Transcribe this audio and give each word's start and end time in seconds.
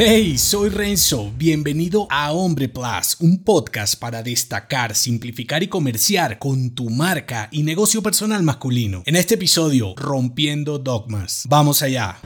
Hey, 0.00 0.38
soy 0.38 0.68
Renzo, 0.68 1.32
bienvenido 1.36 2.06
a 2.08 2.30
Hombre 2.30 2.68
Plus, 2.68 3.16
un 3.18 3.42
podcast 3.42 3.98
para 3.98 4.22
destacar, 4.22 4.94
simplificar 4.94 5.64
y 5.64 5.66
comerciar 5.66 6.38
con 6.38 6.70
tu 6.70 6.88
marca 6.88 7.48
y 7.50 7.64
negocio 7.64 8.00
personal 8.00 8.44
masculino. 8.44 9.02
En 9.06 9.16
este 9.16 9.34
episodio, 9.34 9.94
rompiendo 9.96 10.78
dogmas. 10.78 11.46
Vamos 11.48 11.82
allá. 11.82 12.16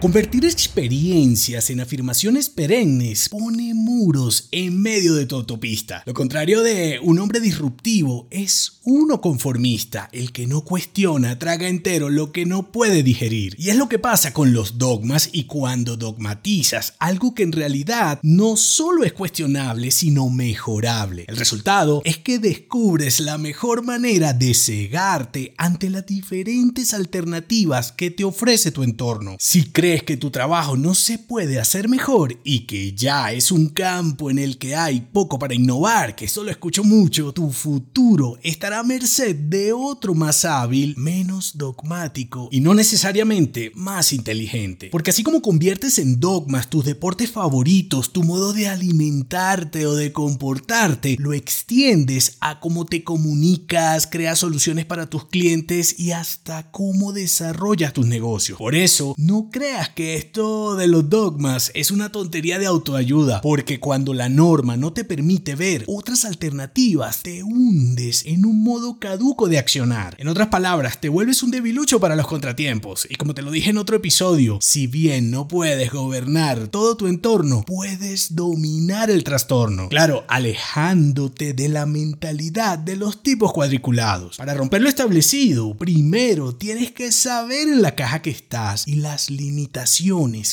Convertir 0.00 0.46
experiencias 0.46 1.68
en 1.68 1.80
afirmaciones 1.80 2.48
perennes 2.48 3.28
pone 3.28 3.74
muros 3.74 4.48
en 4.50 4.80
medio 4.80 5.14
de 5.14 5.26
tu 5.26 5.36
autopista. 5.36 6.02
Lo 6.06 6.14
contrario 6.14 6.62
de 6.62 6.98
un 7.02 7.18
hombre 7.18 7.38
disruptivo 7.38 8.26
es 8.30 8.80
uno 8.84 9.20
conformista, 9.20 10.08
el 10.12 10.32
que 10.32 10.46
no 10.46 10.62
cuestiona, 10.62 11.38
traga 11.38 11.68
entero 11.68 12.08
lo 12.08 12.32
que 12.32 12.46
no 12.46 12.72
puede 12.72 13.02
digerir. 13.02 13.54
Y 13.58 13.68
es 13.68 13.76
lo 13.76 13.90
que 13.90 13.98
pasa 13.98 14.32
con 14.32 14.54
los 14.54 14.78
dogmas 14.78 15.28
y 15.32 15.44
cuando 15.44 15.98
dogmatizas 15.98 16.94
algo 16.98 17.34
que 17.34 17.42
en 17.42 17.52
realidad 17.52 18.20
no 18.22 18.56
solo 18.56 19.04
es 19.04 19.12
cuestionable, 19.12 19.90
sino 19.90 20.30
mejorable. 20.30 21.26
El 21.28 21.36
resultado 21.36 22.00
es 22.06 22.16
que 22.16 22.38
descubres 22.38 23.20
la 23.20 23.36
mejor 23.36 23.84
manera 23.84 24.32
de 24.32 24.54
cegarte 24.54 25.52
ante 25.58 25.90
las 25.90 26.06
diferentes 26.06 26.94
alternativas 26.94 27.92
que 27.92 28.10
te 28.10 28.24
ofrece 28.24 28.72
tu 28.72 28.82
entorno. 28.82 29.36
Si 29.38 29.64
crees 29.64 29.89
que 29.98 30.16
tu 30.16 30.30
trabajo 30.30 30.76
no 30.76 30.94
se 30.94 31.18
puede 31.18 31.58
hacer 31.58 31.88
mejor 31.88 32.38
y 32.44 32.60
que 32.60 32.92
ya 32.92 33.32
es 33.32 33.50
un 33.50 33.68
campo 33.68 34.30
en 34.30 34.38
el 34.38 34.56
que 34.56 34.76
hay 34.76 35.00
poco 35.00 35.38
para 35.38 35.54
innovar, 35.54 36.14
que 36.14 36.28
solo 36.28 36.50
escucho 36.50 36.84
mucho, 36.84 37.32
tu 37.32 37.50
futuro 37.50 38.38
estará 38.42 38.78
a 38.78 38.84
merced 38.84 39.34
de 39.34 39.72
otro 39.72 40.14
más 40.14 40.44
hábil, 40.44 40.94
menos 40.96 41.58
dogmático 41.58 42.48
y 42.52 42.60
no 42.60 42.74
necesariamente 42.74 43.72
más 43.74 44.12
inteligente. 44.12 44.90
Porque 44.92 45.10
así 45.10 45.24
como 45.24 45.42
conviertes 45.42 45.98
en 45.98 46.20
dogmas 46.20 46.70
tus 46.70 46.84
deportes 46.84 47.32
favoritos, 47.32 48.12
tu 48.12 48.22
modo 48.22 48.52
de 48.52 48.68
alimentarte 48.68 49.86
o 49.86 49.94
de 49.94 50.12
comportarte, 50.12 51.16
lo 51.18 51.32
extiendes 51.32 52.36
a 52.40 52.60
cómo 52.60 52.86
te 52.86 53.02
comunicas, 53.02 54.06
creas 54.06 54.38
soluciones 54.38 54.86
para 54.86 55.10
tus 55.10 55.26
clientes 55.26 55.98
y 55.98 56.12
hasta 56.12 56.70
cómo 56.70 57.12
desarrollas 57.12 57.92
tus 57.92 58.06
negocios. 58.06 58.58
Por 58.58 58.76
eso, 58.76 59.14
no 59.16 59.48
creas 59.50 59.79
que 59.88 60.14
esto 60.14 60.76
de 60.76 60.86
los 60.86 61.08
dogmas 61.08 61.72
es 61.74 61.90
una 61.90 62.12
tontería 62.12 62.58
de 62.58 62.66
autoayuda, 62.66 63.40
porque 63.40 63.80
cuando 63.80 64.14
la 64.14 64.28
norma 64.28 64.76
no 64.76 64.92
te 64.92 65.04
permite 65.04 65.54
ver 65.54 65.84
otras 65.88 66.24
alternativas, 66.24 67.22
te 67.22 67.42
hundes 67.42 68.24
en 68.26 68.44
un 68.44 68.62
modo 68.62 68.98
caduco 68.98 69.48
de 69.48 69.58
accionar. 69.58 70.14
En 70.18 70.28
otras 70.28 70.48
palabras, 70.48 71.00
te 71.00 71.08
vuelves 71.08 71.42
un 71.42 71.50
debilucho 71.50 71.98
para 71.98 72.16
los 72.16 72.26
contratiempos. 72.26 73.06
Y 73.10 73.16
como 73.16 73.34
te 73.34 73.42
lo 73.42 73.50
dije 73.50 73.70
en 73.70 73.78
otro 73.78 73.96
episodio, 73.96 74.58
si 74.60 74.86
bien 74.86 75.30
no 75.30 75.48
puedes 75.48 75.90
gobernar 75.92 76.68
todo 76.68 76.96
tu 76.96 77.06
entorno, 77.06 77.64
puedes 77.66 78.36
dominar 78.36 79.10
el 79.10 79.24
trastorno. 79.24 79.88
Claro, 79.88 80.24
alejándote 80.28 81.54
de 81.54 81.68
la 81.68 81.86
mentalidad 81.86 82.78
de 82.78 82.96
los 82.96 83.22
tipos 83.22 83.52
cuadriculados. 83.52 84.36
Para 84.36 84.54
romper 84.54 84.82
lo 84.82 84.88
establecido, 84.88 85.74
primero 85.74 86.54
tienes 86.54 86.92
que 86.92 87.12
saber 87.12 87.68
en 87.68 87.82
la 87.82 87.94
caja 87.94 88.22
que 88.22 88.30
estás 88.30 88.86
y 88.86 88.96
las 88.96 89.30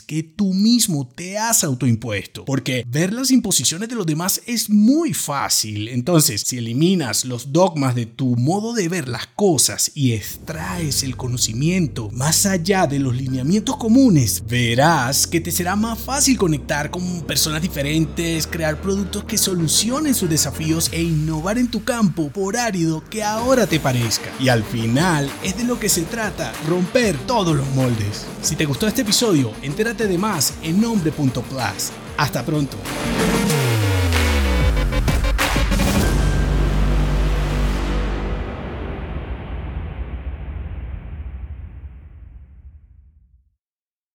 que 0.06 0.24
tú 0.24 0.54
mismo 0.54 1.08
te 1.08 1.38
has 1.38 1.64
autoimpuesto. 1.64 2.46
Porque 2.46 2.84
ver 2.88 3.14
las 3.14 3.32
imposiciones 3.32 3.90
de 3.90 3.96
los 3.96 4.06
demás 4.06 4.42
es 4.46 4.70
muy 4.70 5.14
fácil. 5.14 5.88
Entonces, 5.88 6.44
si 6.46 6.58
eliminas 6.58 7.26
los 7.26 7.52
dogmas 7.52 7.96
de 7.96 8.06
tu 8.06 8.36
modo 8.36 8.74
de 8.74 8.88
ver 8.90 9.08
las 9.08 9.28
cosas 9.28 9.92
y 9.96 10.14
extraes 10.14 11.04
el 11.04 11.18
conocimiento 11.18 12.10
más 12.12 12.46
allá 12.46 12.88
de 12.88 13.00
los 13.00 13.16
lineamientos 13.16 13.78
comunes, 13.78 14.44
verás 14.48 15.26
que 15.26 15.42
te 15.42 15.52
será 15.52 15.76
más 15.76 15.98
fácil 16.00 16.38
conectar 16.38 16.92
con 16.92 17.22
personas 17.22 17.62
diferentes, 17.62 18.46
crear 18.46 18.80
productos 18.82 19.24
que 19.24 19.38
solucionen 19.38 20.14
sus 20.14 20.30
desafíos 20.30 20.90
e 20.92 21.02
innovar 21.02 21.58
en 21.58 21.70
tu 21.70 21.84
campo, 21.84 22.30
por 22.30 22.58
árido 22.58 23.04
que 23.10 23.24
ahora 23.24 23.66
te 23.66 23.80
parezca. 23.80 24.32
Y 24.40 24.50
al 24.50 24.64
final 24.64 25.30
es 25.44 25.58
de 25.58 25.64
lo 25.64 25.80
que 25.80 25.90
se 25.90 26.04
trata, 26.04 26.54
romper 26.68 27.18
todos 27.26 27.56
los 27.56 27.68
moldes. 27.76 28.26
Si 28.42 28.56
te 28.56 28.66
gustó 28.66 28.88
este 28.88 29.04
episodio, 29.08 29.54
entérate 29.62 30.06
de 30.06 30.18
más 30.18 30.54
en 30.64 30.82
nombre.plus. 30.82 31.92
Hasta 32.18 32.44
pronto. 32.44 32.76